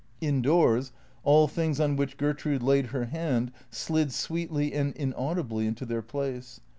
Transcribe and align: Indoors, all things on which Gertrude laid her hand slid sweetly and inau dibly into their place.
Indoors, 0.19 0.91
all 1.23 1.47
things 1.47 1.79
on 1.79 1.95
which 1.95 2.17
Gertrude 2.17 2.63
laid 2.63 2.87
her 2.87 3.05
hand 3.05 3.51
slid 3.69 4.11
sweetly 4.11 4.73
and 4.73 4.95
inau 4.95 5.35
dibly 5.35 5.67
into 5.67 5.85
their 5.85 6.01
place. 6.01 6.59